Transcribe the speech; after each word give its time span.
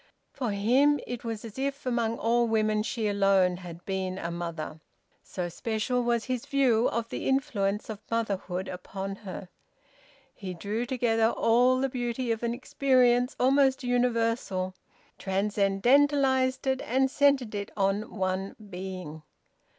For 0.33 0.49
him, 0.49 0.99
it 1.05 1.23
was 1.23 1.45
as 1.45 1.59
if 1.59 1.85
among 1.85 2.17
all 2.17 2.47
women 2.47 2.81
she 2.81 3.07
alone 3.07 3.57
had 3.57 3.85
been 3.85 4.17
a 4.17 4.31
mother 4.31 4.79
so 5.21 5.47
special 5.47 6.01
was 6.01 6.25
his 6.25 6.47
view 6.47 6.87
of 6.89 7.09
the 7.09 7.27
influence 7.29 7.87
of 7.87 7.99
motherhood 8.09 8.67
upon 8.67 9.17
her. 9.17 9.47
He 10.33 10.55
drew 10.55 10.87
together 10.87 11.27
all 11.29 11.77
the 11.79 11.87
beauty 11.87 12.31
of 12.31 12.41
an 12.41 12.55
experience 12.55 13.35
almost 13.39 13.83
universal, 13.83 14.73
transcendentalised 15.19 16.65
it, 16.65 16.81
and 16.81 17.11
centred 17.11 17.53
it 17.53 17.69
on 17.77 18.11
one 18.17 18.55
being. 18.71 19.21